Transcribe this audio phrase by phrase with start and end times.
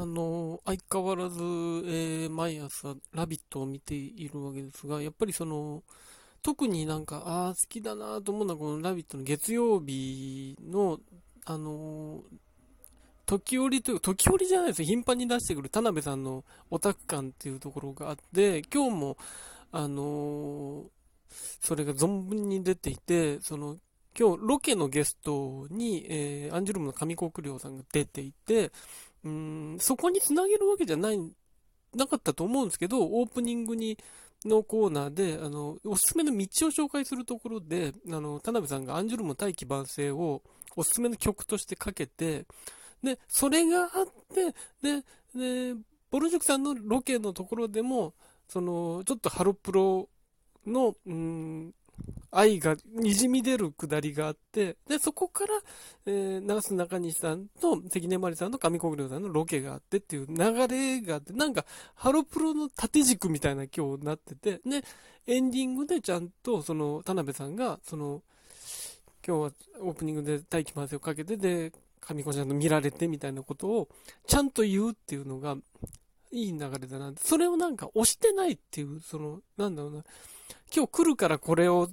[0.00, 5.82] あの、相変わらず、えー、毎朝、ラビットを見ているわけですが、やっぱりその、
[6.40, 11.00] 特になんか、ああ、好きだなと思うのは、このラビットの月曜日の、
[11.46, 12.22] あの
[13.26, 14.86] 時折というか、時折じゃないですよ。
[14.86, 19.16] 頻繁に出してくる田辺さんのオタク感っていうところがあって、今日も、
[19.72, 20.86] あの
[21.60, 23.76] それが存分に出ていて、その、
[24.18, 28.72] 今日ロケのゲストに、えー、アンジュルムの上国良さんが出ていて、
[29.24, 31.18] うん、そこにつなげるわけじゃない、
[31.94, 33.98] なかったと思うんですけど、オープニングに、
[34.44, 40.42] のコーナーで、あの、おすすめの道を紹介するところで、あの、田辺さんがアンジュルム大器晩成を
[40.76, 42.46] おすすめの曲としてかけて、
[43.02, 45.02] で、それがあって、
[45.34, 48.14] で、で、ボルジュクさんのロケのところでも、
[48.48, 50.08] その、ちょっとハロプロ
[50.66, 51.74] の、うん、
[52.30, 55.54] 愛が滲み出るくだりがあって、で、そこから、
[56.06, 64.84] えー、長須中西さんと関根麻里さんと上国良さんのロケがあってっていう流れがあって、なんか、ハロプロの縦軸みたいな今日なってて、で、
[65.26, 68.22] エンディングでちゃんと、その、田辺さんが、その、
[69.26, 73.88] 今日はオープニングで大気回せをかけて、で、上子ちゃんの見られてみたいなことを、
[74.26, 75.56] ちゃんと言うっていうのが、
[76.30, 77.12] いい流れだな。
[77.18, 80.04] それをなんか押してないっていう、その、なんだろうな。
[80.74, 81.88] 今日来るからこれを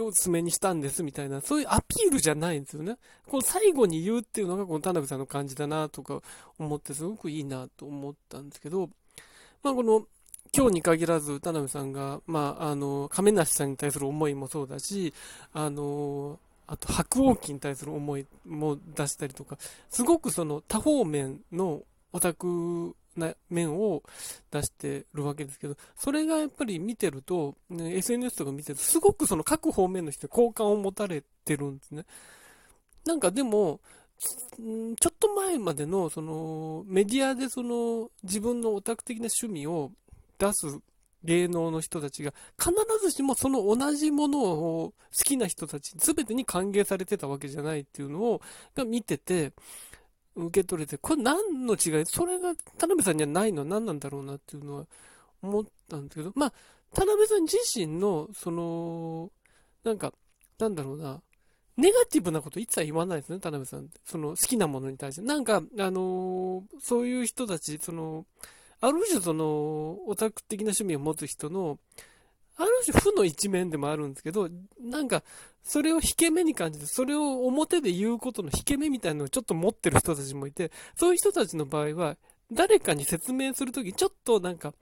[0.00, 2.96] おすすめにしたんですみたいな、そういうアピールじゃないんですよね。
[3.28, 6.20] この最後に言うっていうのがこの田辺さんの感じだなとか
[6.58, 8.90] 思ってすごくいいなと思ったんですけど、
[9.62, 10.06] まあこの
[10.56, 15.12] 今日に限らず田辺さんが、まああの、亀梨さんに対する思いもそうだし、
[15.52, 19.58] あの、あと白鸚記に対する思いも出したりとか、
[19.90, 24.02] すごくその多方面のオタクな面を
[24.50, 32.04] 出してるわけですけど、それがやっぱり見てると、ね、SNS とか見てると、すごくその各方面の人に好感を持たれてるんですね。
[33.04, 33.80] なんかでも、
[34.18, 39.92] ちょっと前までの、その、メディアでその、自分のオタク的な趣味を
[40.38, 40.80] 出す
[41.24, 48.40] 芸能の人たちが、必ずしもその同じものを好きな人たち全てに歓迎されてたわけじゃないっていうのを、
[48.74, 49.52] が見てて、
[50.46, 52.06] 受け取れて、これ何の違い？
[52.06, 53.62] それが田辺さんにはないの？
[53.62, 54.86] は何なんだろうなっていうのは
[55.42, 56.52] 思ったんですけど、まあ、
[56.94, 59.30] 田辺さん自身の、その、
[59.84, 60.12] なんか、
[60.58, 61.20] なんだろうな、
[61.76, 64.00] ネガティブなこと一切言わないですね、田辺さんって。
[64.04, 65.22] その好きなものに対して。
[65.22, 68.26] なんか、あのー、そういう人たち、その、
[68.80, 71.78] ある種その、オタク的な趣味を持つ人の、
[72.58, 74.48] ある種負の一面でもあるんですけど、
[74.80, 75.22] なんか、
[75.62, 82.16] それを引け目に感じて、それを表で言うことの引け目みたいなのをちょっと持ってる人たちもいて、そういう人たちの場合は、
[82.52, 84.74] 誰かに説明するとき、ちょっとなんか、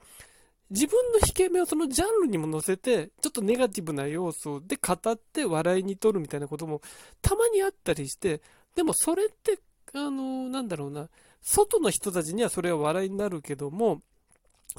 [0.70, 6.80] 自分の引け目をそのジャンルにも乗せて、ちょっとネガティブな要素で語って笑いに取るみたいなことも
[7.22, 8.40] たまにあったりして、
[8.74, 9.58] でもそれって、
[9.92, 11.08] あの、なんだろうな、
[11.42, 14.02] 外の人たちにはそれは笑いになるけども、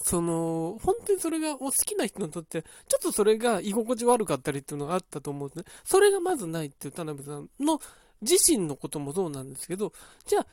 [0.02, 2.70] その、本当にそれがお好きな人にとって、ちょ
[3.00, 5.66] っとそれが居心地悪かったりっていうのがあったと思うんですね。
[5.84, 7.80] それがまずないっていう田辺さんの
[8.22, 9.94] 自身のこともそうなんですけど、
[10.26, 10.48] じゃあ、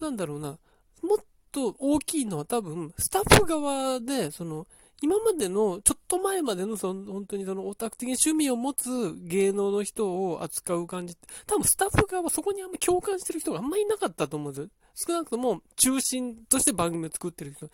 [0.00, 0.58] なんだろうな、
[1.02, 1.18] もっ
[1.52, 4.66] と大きいのは多分、スタッフ側で、その、
[5.00, 14.70] 今までの、ちょっと前までの、その、本当にそのオタク的に趣味を持つ芸能の人を扱う感じって、多分スタッフ側はそこにあんま共感してる人があんまりいなかったと思うんですよ。
[14.94, 17.70] 少なくとも中心として番組を作ってる人。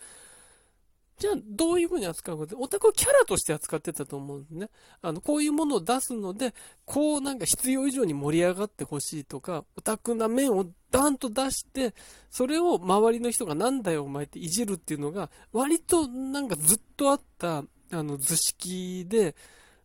[1.17, 4.69] じゃあ、どういう風に扱うかって、オタクをキャラとして扱ってたと思うんですね。
[5.01, 6.53] あの、こういうものを出すので、
[6.85, 11.93] こうなんか必要以上に盛り上がってほしいとか、オタクな面をダーンと出して、
[12.29, 19.35] それを周りの人がなんだよお前っていじるっていうのが、割となんかずっとあった、あの、図式で、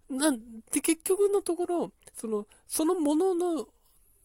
[0.08, 0.40] なん
[0.72, 3.68] で結局のところ、その、そのものの、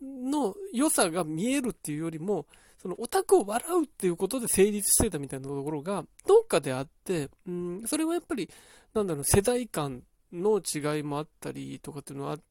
[0.02, 2.48] の良さが見えるっていうよりも、
[2.86, 8.48] そのオタクを笑うっていうことで成立してたみたいなところが、どっかであって、うん、それはやっぱり、
[8.94, 12.44] なんだろう、世代間の違いもあったりとかっていうのはある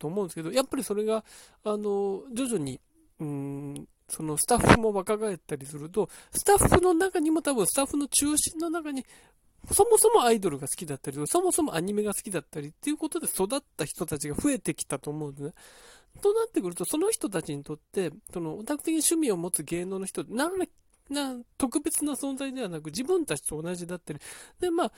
[0.00, 1.24] と思うんですけど、やっぱりそれが、
[1.62, 2.80] あの、徐々に、
[3.20, 9.06] うん、そのスタッフも若返ったりすると、スタッフの中にも多分スタッフの中心の中に、
[9.72, 15.52] そもそもアイドルが好きだったり、そもそもアニメが好きだったりっていうことで育った人たちが増えてきたと思うんですね。
[16.22, 20.50] となってくると、その人たちにとって、そのオタク的に趣味を持つ芸能の人、な
[21.10, 24.18] な、特別な存在ではなく、自分たちと同じだったり、
[24.60, 24.92] で、まあ、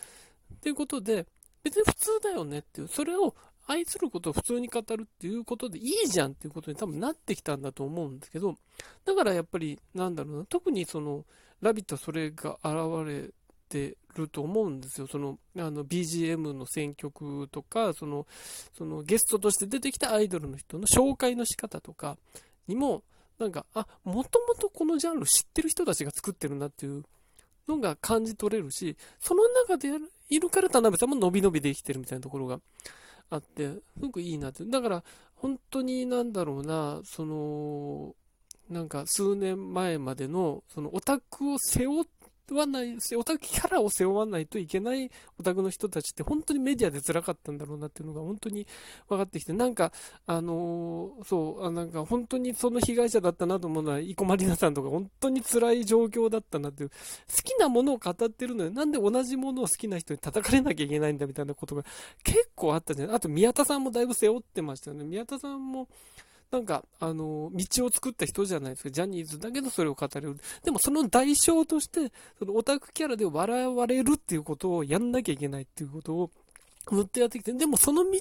[0.63, 1.27] ということで、
[1.63, 3.35] 別に普通だよねっていう、それを
[3.67, 8.57] 愛することを普通に語るっていうことでいいじゃんっていうことに多分なってきたんだと思うんですけど、
[9.05, 11.25] だからやっぱり、なんだろうな、特にその、
[11.61, 12.77] ラビットそれが現
[13.07, 13.31] れ
[13.69, 15.07] てると思うんですよ。
[15.07, 18.27] その、あの、BGM の選曲とか、その、
[18.77, 22.17] そのゲストとして出てきたアイドルの人の紹介の仕方とか
[22.67, 23.03] にも、
[23.39, 27.05] なんか、あ、もともとこのジャンル知ってる人たちが作ってるなっていう
[27.69, 29.91] のが感じ取れるし、その中で
[30.29, 32.61] いるから田辺さんも伸び伸びできてるみたいなところが
[33.31, 34.65] あって、すごくいいなって。
[34.65, 35.05] だから、
[35.37, 38.15] 本当になんだろうな、その、
[38.69, 42.05] なんか数年前までの、そのオタクを背負っ
[42.55, 48.67] わない、オタクキャラを背負わないといけないオタクの人たちって本当にメディアで辛かったんだろうなっていうのが本当に
[49.09, 49.93] 分かってきて、なんか、
[50.27, 56.95] あのー、そう、なんか本当にその被害者だったなと思うのは、生駒里奈さんとか本当に辛い状況だったなっていう、好
[57.43, 61.85] きなものを語ってるのになんで同じものを好きな人に叩かれなきゃいけないんだみたいなことが
[62.23, 65.05] 結構あったじゃないあと宮田さんもだいぶ背負ってましたよね。
[65.05, 65.89] 宮田さんも、
[66.51, 68.91] なんか、あの、道を作った人じゃないですか。
[68.91, 70.37] ジャニーズだけどそれを語れる。
[70.65, 76.31] でもその代償として、そのオタクキャラで笑われるっていうことをやんなきゃいけないっていうことを、
[76.91, 78.21] ずっとやってきて、でもその道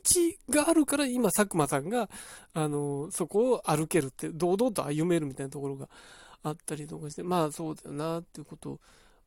[0.50, 2.10] があるから今佐久間さんが、
[2.54, 5.88] あの、そこを歩けるって、堂々と歩めるみたいなところが
[6.44, 8.80] あったりとかして、まあそうだよなっていうことを、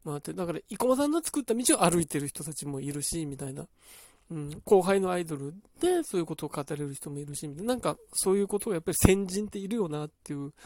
[0.04, 3.66] まあって、だから、生駒さんの作った道を歩いてる人たちもいるし、みたいな。
[4.30, 7.74] うん、後輩のアイドルでそういうことを語れる人もいるし、な。
[7.74, 10.56] んかそういうことがやっぱり先人っているよなっていうこ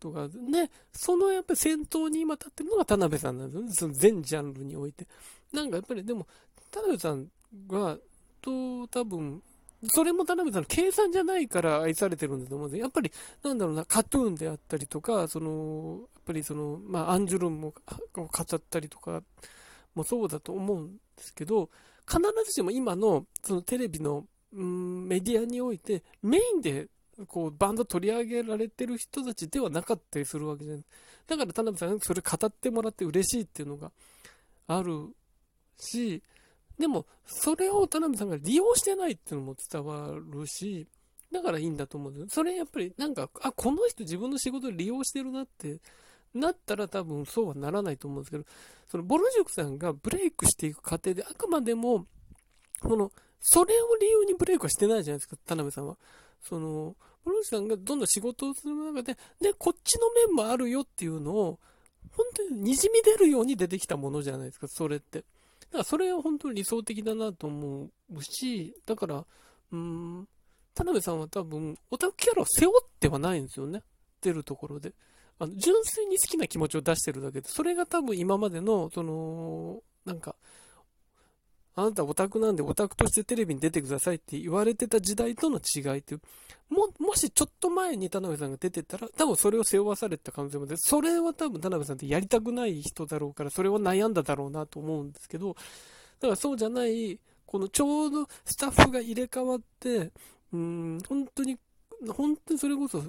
[0.00, 5.06] とが、ね、そのやっぱり先頭に今立ってるのが田辺さんなんですよね、その全ジャンルにおいて。
[5.52, 6.26] なんかやっぱりでも、
[6.72, 7.28] 田辺さん
[7.68, 7.96] が、
[8.42, 9.42] と多分、
[9.88, 13.12] それも田辺さんの計算じゃないから愛されてるんだと思うんですやっぱり、
[13.44, 17.74] なんだろうな、カトゥーンであったりとか、その、やっぱりその、まあ、アンジュルンも
[18.12, 19.22] 語ったりとか
[19.94, 21.70] もそうだと思うんですけど、
[22.06, 26.88] 必ずしも今のそのテレビの、うん、メディアにおいてメインで
[27.28, 30.84] こうバンド取り上げられてる人たちではなかったりするわけじゃない。
[31.26, 33.92] だから田辺さんそれ語ってもらって嬉しいっていうのが
[34.66, 35.08] ある
[35.78, 36.22] し、
[36.78, 40.86] でもそれを田辺さんが利用してないっていうのも伝わるし、
[41.32, 42.34] だからいいんだと思うんです。
[42.34, 45.78] それやっぱりなんか、あ、この人自分の仕事利用してるなって
[46.34, 48.44] なったら多分そうはならないと思うんですけど、
[48.88, 52.06] そのボルジュクさんがブレイクしていく過程であくまでも、
[52.80, 55.96] この、それを理由にブレイクはしてないじゃないですか、田辺さんは。
[56.42, 61.58] その、ボルジュクさんがどんどん仕事をする中で、で、こっちの面もあるよっていうのを、
[62.12, 65.20] 本当に滲み出るように出てきたものじゃないですか、それって。
[65.20, 65.24] だ
[65.72, 70.28] からそれは本当に理想的だなと思うし、だから、うーん、
[70.74, 73.82] 田辺さんは多分、オタクキャラを背負ってはないんですよね。
[74.20, 74.92] 出るところで。
[75.38, 80.36] あの、純粋に好きな気持ちを出してるだけで、それが多分今までの、その、なんか、
[81.76, 86.20] あなたオタクなんでオタクとしてテレビに出てくださいって言われてた時代との違いっていう、
[86.72, 95.54] も、もしちょっと前に田辺さんが出てたら、多分それを背負わされた可能性もで、それは多分田辺さんってやりたくない人だろうから、それを悩んだだろうなと思うんですけど、
[96.20, 100.12] だからそうじゃない、このちょうどスタッフが入れ替わって、
[100.52, 101.58] うん、本当に、
[102.08, 103.02] 本当にそれこそ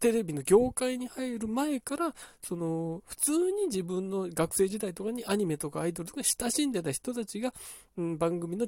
[0.00, 7.52] テレビの業界に入る前から、その、普通に自分の学生時代とかにアニメとかアイドルとか親しんでた人たちが、
[7.96, 8.66] うん、番組の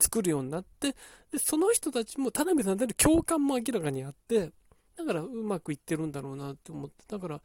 [0.00, 0.92] 作るようになって、
[1.32, 4.50] で、その人たちも田辺さんでの共感も明らかにあって、
[4.96, 7.40] だからうまくいってるんだろうなって思って、だから、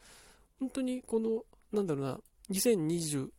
[0.60, 1.44] 本当にこの、
[1.74, 2.19] なんだろうな、
[2.51, 3.30] 2021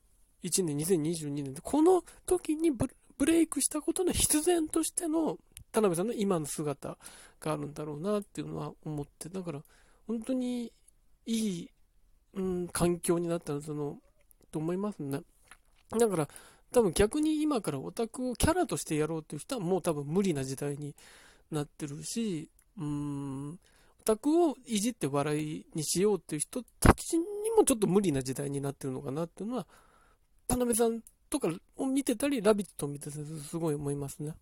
[0.64, 2.88] 年、2022年で、この時にブ
[3.24, 5.38] レイクしたことの必然としての
[5.76, 6.96] 田辺さんの今の姿
[7.38, 9.60] があるんだろうなっていうのは思って、だから
[10.06, 10.72] 本当に
[11.26, 11.70] いい、
[12.32, 13.98] うん、環境になったその、
[14.50, 15.20] と思いますね。
[15.90, 16.28] だから
[16.72, 20.94] 多分逆に今からオタクをキャラとしてやろうっていう人はもう多分無理な時代に
[21.50, 22.48] なってるし、
[22.78, 23.56] うん、オ
[24.02, 27.24] タクをいじって笑いにしようっていう人たちに
[27.54, 29.66] もちょっと無理な時代になってるのかなっていうのは、
[30.48, 34.32] 田辺さんとかを見てたり、ラビットを見てたりすごい思いますね。